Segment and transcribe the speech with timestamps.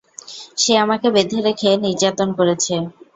[0.57, 2.73] সে আমাকে বেঁধে রেখে, নির্যাতন করেছে।